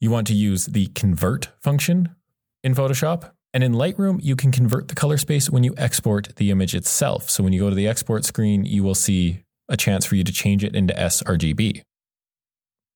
You 0.00 0.10
want 0.10 0.28
to 0.28 0.34
use 0.34 0.64
the 0.64 0.86
convert 0.94 1.50
function 1.60 2.16
in 2.64 2.74
Photoshop. 2.74 3.32
And 3.52 3.62
in 3.62 3.74
Lightroom, 3.74 4.18
you 4.22 4.34
can 4.34 4.50
convert 4.50 4.88
the 4.88 4.94
color 4.94 5.18
space 5.18 5.50
when 5.50 5.62
you 5.62 5.74
export 5.76 6.34
the 6.36 6.50
image 6.50 6.74
itself. 6.74 7.28
So 7.28 7.44
when 7.44 7.52
you 7.52 7.60
go 7.60 7.68
to 7.68 7.76
the 7.76 7.86
export 7.86 8.24
screen, 8.24 8.64
you 8.64 8.82
will 8.82 8.94
see 8.94 9.44
a 9.68 9.76
chance 9.76 10.06
for 10.06 10.16
you 10.16 10.24
to 10.24 10.32
change 10.32 10.64
it 10.64 10.74
into 10.74 10.94
sRGB. 10.94 11.82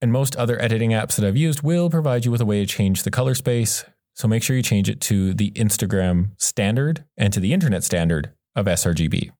And 0.00 0.12
most 0.12 0.34
other 0.36 0.60
editing 0.62 0.92
apps 0.92 1.16
that 1.16 1.26
I've 1.26 1.36
used 1.36 1.60
will 1.60 1.90
provide 1.90 2.24
you 2.24 2.30
with 2.30 2.40
a 2.40 2.46
way 2.46 2.60
to 2.60 2.66
change 2.66 3.02
the 3.02 3.10
color 3.10 3.34
space. 3.34 3.84
So 4.16 4.26
make 4.26 4.42
sure 4.42 4.56
you 4.56 4.62
change 4.62 4.88
it 4.88 5.00
to 5.02 5.34
the 5.34 5.50
Instagram 5.52 6.30
standard 6.38 7.04
and 7.18 7.32
to 7.34 7.40
the 7.40 7.52
internet 7.52 7.84
standard 7.84 8.32
of 8.56 8.64
sRGB. 8.64 9.30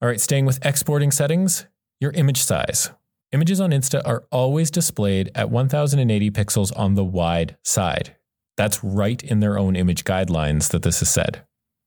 All 0.00 0.08
right, 0.08 0.20
staying 0.20 0.46
with 0.46 0.64
exporting 0.64 1.10
settings, 1.10 1.66
your 2.00 2.10
image 2.12 2.42
size. 2.42 2.90
Images 3.32 3.60
on 3.60 3.70
Insta 3.70 4.00
are 4.06 4.24
always 4.32 4.70
displayed 4.70 5.30
at 5.34 5.50
1080 5.50 6.30
pixels 6.30 6.72
on 6.74 6.94
the 6.94 7.04
wide 7.04 7.58
side. 7.62 8.16
That's 8.56 8.82
right 8.82 9.22
in 9.22 9.40
their 9.40 9.58
own 9.58 9.76
image 9.76 10.04
guidelines 10.04 10.70
that 10.70 10.82
this 10.82 11.02
is 11.02 11.10
said. 11.10 11.44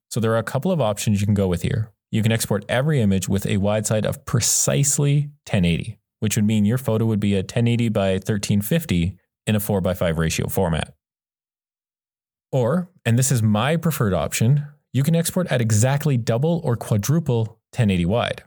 So 0.10 0.20
there 0.20 0.32
are 0.34 0.38
a 0.38 0.44
couple 0.44 0.72
of 0.72 0.80
options 0.80 1.22
you 1.22 1.28
can 1.28 1.34
go 1.34 1.48
with 1.48 1.64
here. 1.64 1.92
You 2.12 2.22
can 2.22 2.32
export 2.32 2.66
every 2.70 3.02
image 3.02 3.28
with 3.28 3.48
a 3.48 3.58
wide 3.58 3.88
side 3.88 4.06
of 4.06 4.26
precisely 4.26 5.32
1080, 5.50 6.00
which 6.20 6.36
would 6.36 6.46
mean 6.46 6.66
your 6.66 6.78
photo 6.78 7.06
would 7.06 7.20
be 7.20 7.34
a 7.34 7.40
1080 7.40 7.90
by 7.90 8.12
1350 8.12 9.18
in 9.48 9.56
a 9.56 9.60
4 9.60 9.82
by 9.82 9.96
5 9.96 10.20
ratio 10.20 10.48
format. 10.48 10.94
Or, 12.54 12.88
and 13.04 13.18
this 13.18 13.32
is 13.32 13.42
my 13.42 13.76
preferred 13.76 14.14
option, 14.14 14.68
you 14.94 15.02
can 15.02 15.16
export 15.16 15.52
at 15.52 15.60
exactly 15.60 16.18
double 16.18 16.62
or 16.64 16.76
quadruple 16.76 17.60
1080 17.72 18.06
wide. 18.06 18.44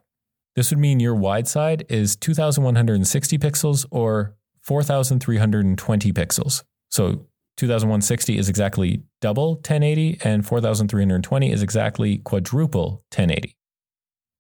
This 0.55 0.71
would 0.71 0.79
mean 0.79 1.01
your 1.01 1.17
wide 1.17 1.49
side 1.49 1.85
is 1.89 2.15
2160 2.15 3.37
pixels 3.39 3.85
or 3.91 4.37
4320 4.63 6.13
pixels. 6.13 6.63
So 6.89 7.27
2160 7.57 8.39
is 8.39 8.49
exactly 8.49 9.03
double 9.21 9.55
1080 9.57 10.21
and 10.23 10.47
4320 10.47 11.51
is 11.51 11.63
exactly 11.63 12.19
quadruple 12.19 13.05
1080. 13.15 13.57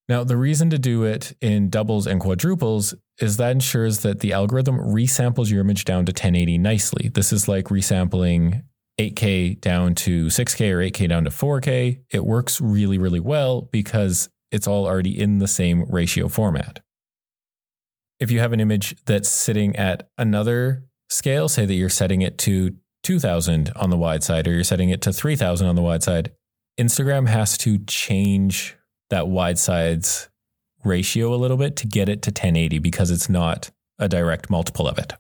Now, 0.09 0.23
the 0.23 0.37
reason 0.37 0.71
to 0.71 0.79
do 0.79 1.03
it 1.03 1.37
in 1.41 1.71
doubles 1.71 2.07
and 2.07 2.21
quadruples 2.21 2.95
is 3.21 3.37
that 3.39 3.51
ensures 3.51 4.01
that 4.01 4.21
the 4.21 4.33
algorithm 4.33 4.79
resamples 4.79 5.51
your 5.51 5.61
image 5.61 5.85
down 5.85 6.07
to 6.07 6.11
1080 6.11 6.59
nicely. 6.59 7.11
This 7.13 7.33
is 7.33 7.49
like 7.49 7.65
resampling 7.67 8.63
8K 8.99 9.61
down 9.61 9.95
to 9.95 10.27
6K 10.27 10.73
or 10.73 10.79
8K 10.79 11.09
down 11.09 11.25
to 11.25 11.31
4K, 11.31 12.01
it 12.11 12.25
works 12.25 12.61
really, 12.61 12.99
really 12.99 13.21
well 13.21 13.63
because 13.63 14.29
it's 14.51 14.67
all 14.67 14.87
already 14.87 15.19
in 15.19 15.39
the 15.39 15.49
same 15.49 15.85
ratio 15.89 16.29
format. 16.29 16.81
If 18.19 18.31
you 18.31 18.41
have 18.41 18.53
an 18.53 18.61
image 18.61 18.97
that's 19.05 19.29
sitting 19.29 19.77
at 19.77 20.09
another 20.17 20.85
scale, 21.11 21.49
say 21.49 21.67
that 21.67 21.75
you're 21.75 21.91
setting 21.91 22.23
it 22.23 22.39
to 22.39 22.75
2000 23.03 23.71
on 23.77 23.91
the 23.91 23.99
wide 23.99 24.25
side 24.25 24.49
or 24.49 24.53
you're 24.53 24.65
setting 24.65 24.89
it 24.89 25.03
to 25.03 25.13
3000 25.13 25.67
on 25.67 25.77
the 25.77 25.83
wide 25.83 26.03
side, 26.03 26.33
Instagram 26.81 27.29
has 27.29 27.59
to 27.59 27.79
change 27.87 28.77
that 29.11 29.29
wide 29.29 29.59
side's 29.59 30.29
ratio 30.85 31.35
a 31.35 31.37
little 31.37 31.57
bit 31.57 31.77
to 31.77 31.87
get 31.87 32.09
it 32.09 32.23
to 32.23 32.31
1080 32.31 32.79
because 32.79 33.11
it's 33.11 33.29
not 33.29 33.71
a 33.99 34.09
direct 34.09 34.51
multiple 34.51 34.89
of 34.89 34.99
it. 34.99 35.13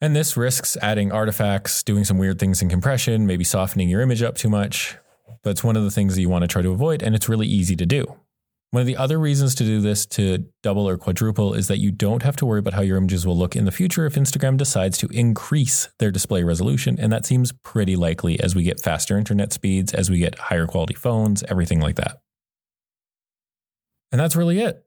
And 0.00 0.14
this 0.14 0.36
risks 0.36 0.76
adding 0.80 1.10
artifacts, 1.10 1.82
doing 1.82 2.04
some 2.04 2.18
weird 2.18 2.38
things 2.38 2.62
in 2.62 2.68
compression, 2.68 3.26
maybe 3.26 3.44
softening 3.44 3.88
your 3.88 4.00
image 4.00 4.22
up 4.22 4.36
too 4.36 4.48
much. 4.48 4.96
That's 5.42 5.64
one 5.64 5.76
of 5.76 5.82
the 5.82 5.90
things 5.90 6.14
that 6.14 6.20
you 6.20 6.28
want 6.28 6.42
to 6.42 6.48
try 6.48 6.62
to 6.62 6.70
avoid, 6.70 7.02
and 7.02 7.14
it's 7.14 7.28
really 7.28 7.46
easy 7.46 7.74
to 7.76 7.86
do. 7.86 8.16
One 8.70 8.82
of 8.82 8.86
the 8.86 8.98
other 8.98 9.18
reasons 9.18 9.54
to 9.56 9.64
do 9.64 9.80
this 9.80 10.04
to 10.06 10.44
double 10.62 10.86
or 10.86 10.98
quadruple 10.98 11.54
is 11.54 11.68
that 11.68 11.78
you 11.78 11.90
don't 11.90 12.22
have 12.22 12.36
to 12.36 12.46
worry 12.46 12.58
about 12.58 12.74
how 12.74 12.82
your 12.82 12.98
images 12.98 13.26
will 13.26 13.36
look 13.36 13.56
in 13.56 13.64
the 13.64 13.72
future 13.72 14.04
if 14.04 14.14
Instagram 14.14 14.58
decides 14.58 14.98
to 14.98 15.08
increase 15.08 15.88
their 15.98 16.10
display 16.10 16.44
resolution. 16.44 16.98
And 17.00 17.10
that 17.10 17.24
seems 17.24 17.50
pretty 17.64 17.96
likely 17.96 18.38
as 18.40 18.54
we 18.54 18.62
get 18.62 18.78
faster 18.78 19.16
internet 19.16 19.54
speeds, 19.54 19.94
as 19.94 20.10
we 20.10 20.18
get 20.18 20.38
higher 20.38 20.66
quality 20.66 20.94
phones, 20.94 21.42
everything 21.44 21.80
like 21.80 21.96
that. 21.96 22.20
And 24.12 24.20
that's 24.20 24.36
really 24.36 24.60
it. 24.60 24.84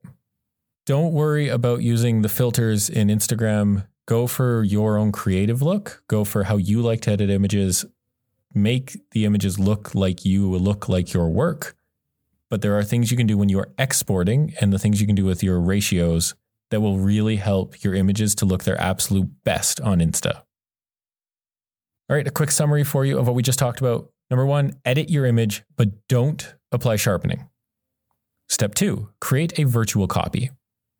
Don't 0.85 1.13
worry 1.13 1.47
about 1.47 1.81
using 1.81 2.21
the 2.21 2.29
filters 2.29 2.87
in 2.87 3.07
Instagram 3.07 3.87
go 4.07 4.27
for 4.27 4.63
your 4.63 4.97
own 4.97 5.11
creative 5.11 5.61
look, 5.61 6.03
go 6.07 6.23
for 6.23 6.43
how 6.43 6.57
you 6.57 6.81
like 6.81 7.01
to 7.01 7.11
edit 7.11 7.29
images, 7.29 7.85
make 8.53 8.97
the 9.11 9.25
images 9.25 9.59
look 9.59 9.95
like 9.95 10.25
you 10.25 10.49
look 10.55 10.89
like 10.89 11.13
your 11.13 11.29
work. 11.29 11.75
But 12.49 12.61
there 12.61 12.77
are 12.77 12.83
things 12.83 13.11
you 13.11 13.17
can 13.17 13.27
do 13.27 13.37
when 13.37 13.49
you 13.49 13.59
are 13.59 13.71
exporting 13.77 14.53
and 14.59 14.73
the 14.73 14.79
things 14.79 14.99
you 14.99 15.07
can 15.07 15.15
do 15.15 15.25
with 15.25 15.41
your 15.41 15.59
ratios 15.59 16.35
that 16.69 16.81
will 16.81 16.97
really 16.97 17.37
help 17.37 17.83
your 17.83 17.93
images 17.93 18.35
to 18.35 18.45
look 18.45 18.63
their 18.63 18.79
absolute 18.79 19.29
best 19.43 19.79
on 19.81 19.99
Insta. 19.99 20.41
All 22.09 22.15
right, 22.17 22.27
a 22.27 22.31
quick 22.31 22.51
summary 22.51 22.83
for 22.83 23.05
you 23.05 23.17
of 23.17 23.27
what 23.27 23.35
we 23.35 23.43
just 23.43 23.59
talked 23.59 23.79
about. 23.79 24.11
Number 24.29 24.45
one, 24.45 24.73
edit 24.83 25.09
your 25.09 25.25
image, 25.25 25.63
but 25.77 26.07
don't 26.07 26.55
apply 26.71 26.97
sharpening. 26.97 27.47
Step 28.49 28.75
two, 28.75 29.09
create 29.21 29.57
a 29.57 29.63
virtual 29.63 30.07
copy. 30.07 30.51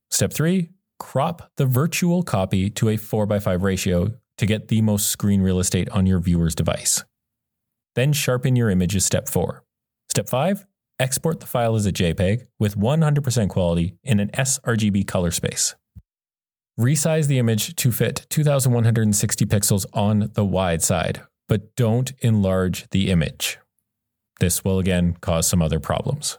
Step 0.09 0.31
three, 0.31 0.69
crop 1.01 1.51
the 1.57 1.65
virtual 1.65 2.21
copy 2.21 2.69
to 2.69 2.87
a 2.89 2.95
4 2.95 3.25
by 3.25 3.39
5 3.39 3.63
ratio 3.63 4.13
to 4.37 4.45
get 4.45 4.67
the 4.67 4.83
most 4.83 5.09
screen 5.09 5.41
real 5.41 5.59
estate 5.59 5.89
on 5.89 6.05
your 6.05 6.19
viewer's 6.19 6.53
device. 6.53 7.03
Then 7.95 8.13
sharpen 8.13 8.55
your 8.55 8.69
image 8.69 8.95
is 8.95 9.03
step 9.03 9.27
four. 9.27 9.63
Step 10.09 10.29
five, 10.29 10.67
export 10.99 11.39
the 11.39 11.47
file 11.47 11.75
as 11.75 11.87
a 11.87 11.91
JPEG 11.91 12.45
with 12.59 12.77
100% 12.77 13.49
quality 13.49 13.95
in 14.03 14.19
an 14.19 14.29
sRGB 14.29 15.07
color 15.07 15.31
space. 15.31 15.75
Resize 16.79 17.27
the 17.27 17.39
image 17.39 17.75
to 17.75 17.91
fit 17.91 18.27
2160 18.29 19.45
pixels 19.47 19.85
on 19.93 20.29
the 20.35 20.45
wide 20.45 20.83
side, 20.83 21.21
but 21.47 21.75
don't 21.75 22.13
enlarge 22.19 22.87
the 22.91 23.09
image. 23.09 23.57
This 24.39 24.63
will 24.63 24.77
again 24.77 25.17
cause 25.19 25.47
some 25.47 25.61
other 25.61 25.79
problems. 25.79 26.37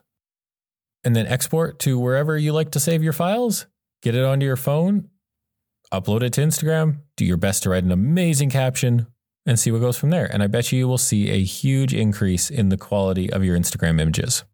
And 1.04 1.16
then 1.16 1.26
export 1.26 1.80
to 1.80 1.98
wherever 1.98 2.38
you 2.38 2.52
like 2.52 2.70
to 2.70 2.80
save 2.80 3.02
your 3.02 3.12
files, 3.12 3.66
get 4.02 4.14
it 4.14 4.24
onto 4.24 4.44
your 4.44 4.56
phone, 4.56 5.08
upload 5.92 6.22
it 6.22 6.32
to 6.34 6.40
Instagram, 6.42 6.98
do 7.16 7.24
your 7.24 7.36
best 7.36 7.62
to 7.62 7.70
write 7.70 7.84
an 7.84 7.92
amazing 7.92 8.50
caption, 8.50 9.06
and 9.46 9.58
see 9.58 9.70
what 9.70 9.80
goes 9.80 9.96
from 9.96 10.10
there. 10.10 10.26
And 10.32 10.42
I 10.42 10.46
bet 10.46 10.70
you 10.72 10.78
you 10.78 10.88
will 10.88 10.98
see 10.98 11.30
a 11.30 11.42
huge 11.42 11.94
increase 11.94 12.50
in 12.50 12.68
the 12.68 12.76
quality 12.76 13.32
of 13.32 13.44
your 13.44 13.56
Instagram 13.56 14.00
images. 14.00 14.44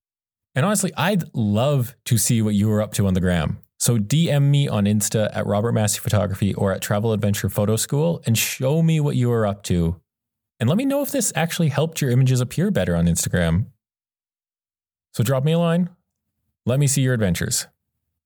And 0.55 0.65
honestly, 0.65 0.93
I'd 0.97 1.25
love 1.35 1.95
to 2.07 2.19
see 2.19 2.43
what 2.43 2.55
you 2.55 2.71
are 2.73 2.83
up 2.83 2.93
to 2.95 3.07
on 3.07 3.15
the 3.15 3.21
gram. 3.21 3.59
So 3.79 3.97
DM 3.97 4.51
me 4.51 4.67
on 4.67 4.87
Insta 4.87 5.31
at 5.33 5.47
Robert 5.47 5.73
Massey 5.73 6.01
Photography 6.01 6.53
or 6.55 6.73
at 6.73 6.83
Travel 6.83 7.13
Adventure 7.13 7.49
Photo 7.49 7.77
School 7.77 8.21
and 8.27 8.37
show 8.37 8.83
me 8.83 8.99
what 8.99 9.15
you 9.15 9.31
are 9.31 9.47
up 9.47 9.63
to. 9.65 10.01
And 10.59 10.69
let 10.69 10.77
me 10.77 10.85
know 10.85 11.03
if 11.03 11.13
this 11.13 11.33
actually 11.37 11.69
helped 11.69 12.01
your 12.01 12.11
images 12.11 12.41
appear 12.41 12.73
better 12.73 12.97
on 12.97 13.07
Instagram. 13.07 13.67
So 15.13 15.23
drop 15.23 15.45
me 15.45 15.53
a 15.53 15.59
line. 15.59 15.91
Let 16.67 16.81
me 16.81 16.89
see 16.89 17.03
your 17.03 17.15
adventures. 17.15 17.69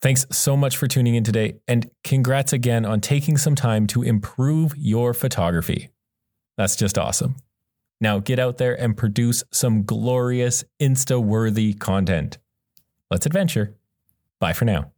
Thanks 0.02 0.26
so 0.32 0.56
much 0.56 0.76
for 0.76 0.88
tuning 0.88 1.14
in 1.14 1.23
today, 1.23 1.61
and 1.68 1.88
congrats 2.02 2.52
again 2.52 2.85
on 2.85 3.00
taking 3.00 3.38
some 3.38 3.54
time 3.54 3.87
to 3.87 4.02
improve 4.02 4.75
your 4.76 5.14
photography. 5.14 5.90
That's 6.56 6.75
just 6.75 6.99
awesome. 6.99 7.37
Now 8.00 8.18
get 8.18 8.40
out 8.40 8.59
there 8.59 8.75
and 8.75 8.97
produce 8.97 9.44
some 9.52 9.85
glorious 9.85 10.64
Insta 10.80 11.23
worthy 11.23 11.73
content. 11.73 12.38
Let's 13.12 13.26
adventure. 13.26 13.76
Bye 14.40 14.54
for 14.54 14.64
now. 14.64 14.90